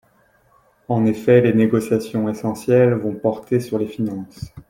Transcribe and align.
En 0.87 1.05
effet, 1.05 1.41
les 1.41 1.53
négociations 1.53 2.27
essentielles 2.27 2.95
vont 2.95 3.13
porter 3.13 3.59
sur 3.59 3.77
les 3.77 3.85
finances. 3.85 4.51